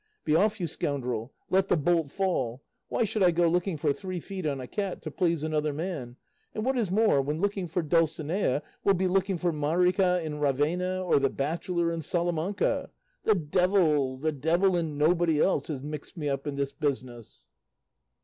Be 0.25 0.33
off, 0.35 0.59
you 0.59 0.65
scoundrel! 0.65 1.31
Let 1.51 1.67
the 1.67 1.77
bolt 1.77 2.09
fall. 2.09 2.63
Why 2.89 3.03
should 3.03 3.21
I 3.21 3.29
go 3.29 3.47
looking 3.47 3.77
for 3.77 3.93
three 3.93 4.19
feet 4.19 4.47
on 4.47 4.59
a 4.59 4.65
cat, 4.65 5.03
to 5.03 5.11
please 5.11 5.43
another 5.43 5.73
man; 5.73 6.15
and 6.55 6.65
what 6.65 6.75
is 6.75 6.89
more, 6.89 7.21
when 7.21 7.39
looking 7.39 7.67
for 7.67 7.83
Dulcinea 7.83 8.63
will 8.83 8.95
be 8.95 9.05
looking 9.07 9.37
for 9.37 9.51
Marica 9.53 10.19
in 10.23 10.39
Ravena, 10.39 11.03
or 11.05 11.19
the 11.19 11.29
bachelor 11.29 11.91
in 11.91 12.01
Salamanca? 12.01 12.89
The 13.25 13.35
devil, 13.35 14.17
the 14.17 14.31
devil 14.31 14.75
and 14.75 14.97
nobody 14.97 15.39
else, 15.39 15.67
has 15.67 15.83
mixed 15.83 16.17
me 16.17 16.27
up 16.29 16.47
in 16.47 16.55
this 16.55 16.71
business!" 16.71 17.49